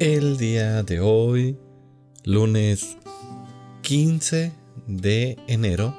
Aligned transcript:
El 0.00 0.36
día 0.36 0.84
de 0.84 1.00
hoy, 1.00 1.58
lunes 2.22 2.96
15 3.82 4.52
de 4.86 5.36
enero, 5.48 5.92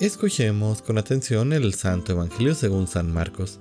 escuchemos 0.00 0.82
con 0.82 0.98
atención 0.98 1.52
el 1.52 1.74
Santo 1.74 2.10
Evangelio 2.10 2.56
según 2.56 2.88
San 2.88 3.12
Marcos. 3.12 3.60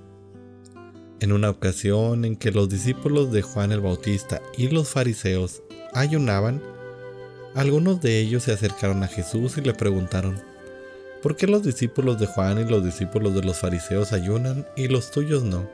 En 1.20 1.31
una 1.31 1.52
ocasión 1.52 2.26
en 2.26 2.36
que 2.36 2.50
los 2.50 2.68
discípulos 2.68 3.31
de 3.31 3.44
Juan 3.44 3.71
el 3.71 3.81
Bautista 3.81 4.42
y 4.58 4.69
los 4.69 4.89
fariseos 4.89 5.62
ayunaban, 5.94 6.60
algunos 7.54 8.01
de 8.01 8.22
ellos 8.22 8.42
se 8.42 8.54
acercaron 8.54 9.04
a 9.04 9.08
Jesús 9.08 9.60
y 9.60 9.62
le 9.62 9.76
preguntaron, 9.76 10.42
¿por 11.22 11.35
qué 11.35 11.46
los 11.46 11.62
discípulos 11.62 12.20
de 12.20 12.26
Juan 12.26 12.60
y 12.60 12.67
los 12.67 12.83
discípulos 12.83 13.35
de 13.35 13.44
los 13.44 13.60
fariseos 13.60 14.13
ayunan 14.13 14.65
y 14.76 14.88
los 14.88 15.12
tuyos 15.12 15.44
no? 15.44 15.70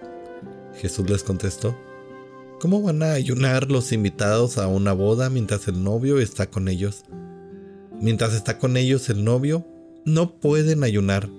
Jesús 0.76 1.10
les 1.10 1.24
contestó, 1.24 1.78
¿cómo 2.60 2.82
van 2.82 3.02
a 3.04 3.14
ayunar 3.14 3.72
los 3.72 3.92
invitados 3.94 4.58
a 4.58 4.68
una 4.68 4.92
boda 4.92 5.30
mientras 5.30 5.68
el 5.68 5.84
novio 5.84 6.20
está 6.20 6.50
con 6.50 6.68
ellos? 6.68 7.06
Mientras 8.02 8.34
está 8.34 8.58
con 8.58 8.76
ellos 8.76 9.10
el 9.10 9.24
novio, 9.24 9.66
no 10.06 10.36
pueden 10.40 10.84
ayunar. 10.84 11.30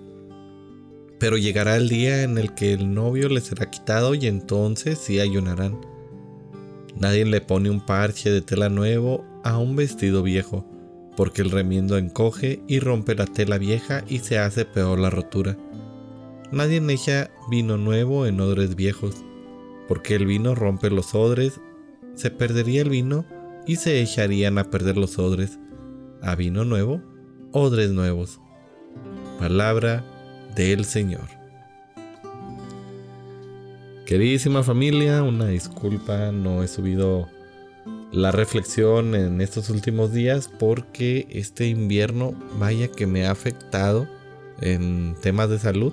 Pero 1.19 1.37
llegará 1.37 1.77
el 1.77 1.89
día 1.89 2.23
en 2.23 2.39
el 2.39 2.55
que 2.55 2.73
el 2.73 2.95
novio 2.95 3.29
les 3.29 3.45
será 3.45 3.71
quitado 3.71 4.15
y 4.15 4.27
entonces 4.27 4.99
sí 4.99 5.21
ayunarán. 5.21 5.79
Nadie 6.99 7.25
le 7.27 7.41
pone 7.43 7.71
un 7.71 7.85
parche 7.85 8.31
de 8.31 8.41
tela 8.41 8.71
nuevo 8.71 9.25
a 9.45 9.59
un 9.59 9.77
vestido 9.77 10.23
viejo, 10.23 10.65
porque 11.17 11.43
el 11.43 11.51
remiendo 11.51 11.99
encoge 11.99 12.63
y 12.67 12.81
rompe 12.81 13.15
la 13.15 13.27
tela 13.27 13.59
vieja 13.59 14.05
y 14.09 14.21
se 14.21 14.39
hace 14.39 14.65
peor 14.65 14.99
la 14.99 15.11
rotura. 15.11 15.59
Nadie 16.51 16.83
echa 16.89 17.31
vino 17.51 17.77
nuevo 17.77 18.27
en 18.27 18.41
odres 18.41 18.75
viejos, 18.75 19.17
porque 19.91 20.15
el 20.15 20.25
vino 20.25 20.55
rompe 20.55 20.89
los 20.89 21.17
odres, 21.17 21.61
se 22.15 22.31
perdería 22.31 22.83
el 22.83 22.91
vino 22.91 23.25
y 23.67 23.75
se 23.75 24.01
echarían 24.01 24.57
a 24.57 24.71
perder 24.71 24.97
los 24.97 25.19
odres. 25.19 25.59
A 26.23 26.37
vino 26.37 26.65
nuevo, 26.65 27.03
odres 27.51 27.91
nuevos. 27.91 28.39
Palabra 29.41 30.05
del 30.55 30.85
Señor. 30.85 31.27
Queridísima 34.07 34.63
familia, 34.63 35.25
una 35.25 35.49
disculpa, 35.49 36.31
no 36.31 36.63
he 36.63 36.69
subido 36.69 37.27
la 38.13 38.31
reflexión 38.31 39.17
en 39.17 39.41
estos 39.41 39.71
últimos 39.71 40.13
días 40.13 40.49
porque 40.61 41.27
este 41.31 41.67
invierno 41.67 42.33
vaya 42.61 42.87
que 42.87 43.09
me 43.09 43.27
ha 43.27 43.33
afectado 43.33 44.07
en 44.61 45.17
temas 45.21 45.51
de 45.51 45.59
salud 45.59 45.93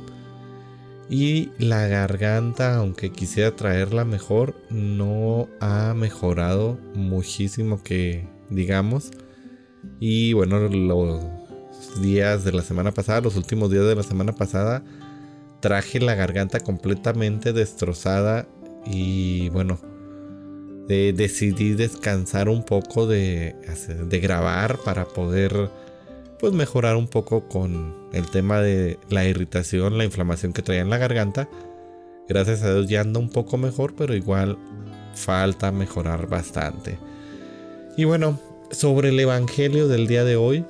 y 1.09 1.51
la 1.57 1.87
garganta 1.87 2.75
aunque 2.75 3.11
quisiera 3.11 3.55
traerla 3.55 4.03
mejor 4.03 4.55
no 4.69 5.47
ha 5.59 5.93
mejorado 5.93 6.77
muchísimo 6.93 7.81
que 7.83 8.27
digamos. 8.49 9.11
Y 9.99 10.33
bueno 10.33 10.59
los 10.59 11.23
días 12.01 12.43
de 12.43 12.51
la 12.51 12.61
semana 12.61 12.91
pasada 12.91 13.21
los 13.21 13.35
últimos 13.37 13.71
días 13.71 13.85
de 13.85 13.95
la 13.95 14.03
semana 14.03 14.33
pasada 14.33 14.83
traje 15.61 15.99
la 15.99 16.15
garganta 16.15 16.59
completamente 16.59 17.53
destrozada 17.53 18.47
y 18.85 19.49
bueno 19.49 19.79
decidí 20.87 21.73
descansar 21.73 22.47
un 22.47 22.63
poco 22.63 23.07
de, 23.07 23.55
de 24.07 24.19
grabar 24.19 24.77
para 24.85 25.05
poder 25.05 25.69
pues 26.39 26.53
mejorar 26.53 26.95
un 26.95 27.07
poco 27.07 27.47
con 27.47 27.95
el 28.13 28.29
tema 28.29 28.59
de 28.59 28.99
la 29.09 29.25
irritación, 29.25 29.97
la 29.97 30.05
inflamación 30.05 30.53
que 30.53 30.61
traía 30.61 30.81
en 30.81 30.89
la 30.89 30.97
garganta. 30.97 31.49
Gracias 32.27 32.61
a 32.63 32.73
Dios 32.73 32.87
ya 32.87 33.01
anda 33.01 33.19
un 33.19 33.29
poco 33.29 33.57
mejor, 33.57 33.95
pero 33.95 34.15
igual 34.15 34.57
falta 35.15 35.71
mejorar 35.71 36.27
bastante. 36.27 36.99
Y 37.95 38.05
bueno, 38.05 38.39
sobre 38.71 39.09
el 39.09 39.19
Evangelio 39.19 39.87
del 39.87 40.07
día 40.07 40.23
de 40.23 40.35
hoy, 40.35 40.65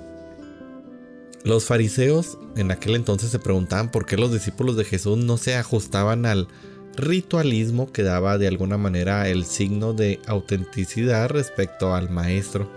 los 1.44 1.66
fariseos 1.66 2.38
en 2.56 2.72
aquel 2.72 2.96
entonces 2.96 3.30
se 3.30 3.40
preguntaban 3.40 3.90
por 3.90 4.06
qué 4.06 4.18
los 4.18 4.32
discípulos 4.32 4.76
de 4.78 4.86
Jesús 4.86 5.18
no 5.18 5.38
se 5.38 5.56
ajustaban 5.56 6.26
al 6.26 6.48
ritualismo 6.96 7.92
que 7.92 8.04
daba 8.04 8.38
de 8.38 8.48
alguna 8.48 8.78
manera 8.78 9.30
el 9.30 9.46
signo 9.46 9.94
de 9.94 10.20
autenticidad 10.26 11.30
respecto 11.30 11.94
al 11.94 12.10
maestro, 12.10 12.70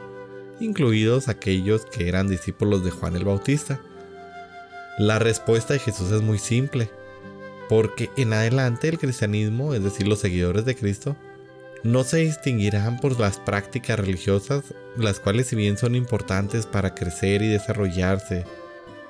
incluidos 0.60 1.28
aquellos 1.28 1.84
que 1.86 2.08
eran 2.08 2.28
discípulos 2.28 2.84
de 2.84 2.90
Juan 2.90 3.16
el 3.16 3.24
Bautista. 3.24 3.80
La 4.98 5.18
respuesta 5.18 5.72
de 5.72 5.80
Jesús 5.80 6.10
es 6.12 6.22
muy 6.22 6.38
simple, 6.38 6.90
porque 7.68 8.10
en 8.16 8.32
adelante 8.32 8.88
el 8.88 8.98
cristianismo, 8.98 9.74
es 9.74 9.82
decir, 9.82 10.06
los 10.06 10.20
seguidores 10.20 10.64
de 10.64 10.76
Cristo, 10.76 11.16
no 11.82 12.04
se 12.04 12.18
distinguirán 12.18 13.00
por 13.00 13.18
las 13.18 13.38
prácticas 13.38 13.98
religiosas, 13.98 14.74
las 14.96 15.18
cuales 15.18 15.46
si 15.46 15.56
bien 15.56 15.78
son 15.78 15.94
importantes 15.94 16.66
para 16.66 16.94
crecer 16.94 17.42
y 17.42 17.48
desarrollarse, 17.48 18.44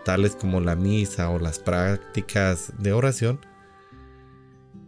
tales 0.04 0.36
como 0.36 0.60
la 0.60 0.76
misa 0.76 1.30
o 1.30 1.38
las 1.38 1.58
prácticas 1.58 2.72
de 2.78 2.92
oración, 2.92 3.40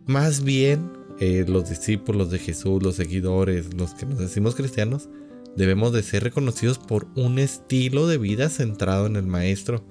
más 0.07 0.43
bien, 0.43 0.91
eh, 1.21 1.45
los 1.47 1.69
discípulos 1.69 2.31
de 2.31 2.39
Jesús, 2.39 2.83
los 2.83 2.97
seguidores, 2.97 3.75
los 3.75 3.95
que 3.95 4.07
nos 4.07 4.19
decimos 4.19 4.55
cristianos, 4.55 5.09
debemos 5.57 5.93
de 5.93 6.03
ser 6.03 6.25
reconocidos 6.25 6.79
por 6.79 7.07
un 7.15 7.39
estilo 7.39 8.07
de 8.07 8.19
vida 8.19 8.49
centrado 8.49 9.07
en 9.07 9.17
el 9.17 9.27
Maestro 9.27 9.85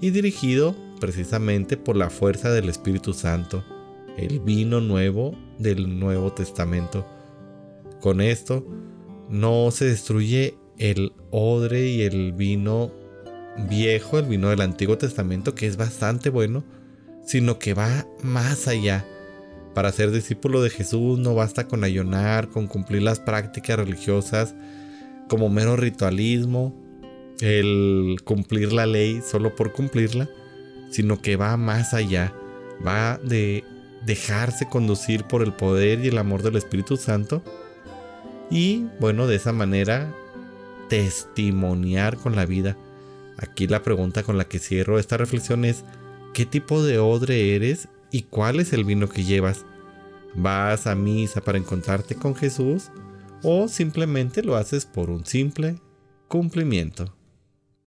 y 0.00 0.10
dirigido 0.10 0.76
precisamente 1.00 1.76
por 1.76 1.96
la 1.96 2.10
fuerza 2.10 2.50
del 2.50 2.68
Espíritu 2.68 3.12
Santo, 3.12 3.64
el 4.16 4.40
vino 4.40 4.80
nuevo 4.80 5.36
del 5.58 5.98
Nuevo 5.98 6.32
Testamento. 6.32 7.06
Con 8.00 8.20
esto 8.20 8.66
no 9.28 9.70
se 9.70 9.86
destruye 9.86 10.56
el 10.78 11.12
odre 11.30 11.88
y 11.88 12.02
el 12.02 12.32
vino 12.32 12.92
viejo, 13.68 14.18
el 14.18 14.26
vino 14.26 14.50
del 14.50 14.60
Antiguo 14.60 14.98
Testamento, 14.98 15.54
que 15.54 15.66
es 15.66 15.76
bastante 15.76 16.30
bueno, 16.30 16.64
sino 17.24 17.58
que 17.58 17.74
va 17.74 18.06
más 18.22 18.68
allá 18.68 19.06
para 19.74 19.90
ser 19.90 20.12
discípulo 20.12 20.62
de 20.62 20.70
Jesús 20.70 21.18
no 21.18 21.34
basta 21.34 21.66
con 21.66 21.82
ayunar, 21.82 22.48
con 22.48 22.68
cumplir 22.68 23.02
las 23.02 23.18
prácticas 23.18 23.76
religiosas 23.76 24.54
como 25.28 25.48
mero 25.48 25.76
ritualismo, 25.76 26.74
el 27.40 28.16
cumplir 28.24 28.72
la 28.72 28.86
ley 28.86 29.20
solo 29.22 29.54
por 29.54 29.72
cumplirla, 29.72 30.28
sino 30.90 31.20
que 31.20 31.36
va 31.36 31.56
más 31.56 31.94
allá, 31.94 32.32
va 32.86 33.18
de 33.18 33.64
dejarse 34.06 34.68
conducir 34.68 35.24
por 35.24 35.42
el 35.42 35.52
poder 35.52 36.04
y 36.04 36.08
el 36.08 36.18
amor 36.18 36.42
del 36.42 36.56
Espíritu 36.56 36.96
Santo 36.96 37.42
y 38.50 38.86
bueno, 39.00 39.26
de 39.26 39.36
esa 39.36 39.52
manera 39.52 40.14
testimoniar 40.88 42.16
con 42.16 42.36
la 42.36 42.44
vida. 42.46 42.76
Aquí 43.38 43.66
la 43.66 43.82
pregunta 43.82 44.22
con 44.22 44.38
la 44.38 44.44
que 44.44 44.58
cierro 44.58 44.98
esta 44.98 45.16
reflexión 45.16 45.64
es, 45.64 45.84
¿qué 46.34 46.46
tipo 46.46 46.84
de 46.84 46.98
odre 46.98 47.56
eres 47.56 47.88
y 48.14 48.22
cuál 48.22 48.60
es 48.60 48.72
el 48.72 48.84
vino 48.84 49.08
que 49.08 49.24
llevas. 49.24 49.64
¿Vas 50.36 50.86
a 50.86 50.94
misa 50.94 51.40
para 51.40 51.58
encontrarte 51.58 52.14
con 52.14 52.36
Jesús 52.36 52.92
o 53.44 53.68
simplemente 53.68 54.42
lo 54.42 54.56
haces 54.56 54.86
por 54.86 55.10
un 55.10 55.24
simple 55.24 55.76
cumplimiento? 56.28 57.14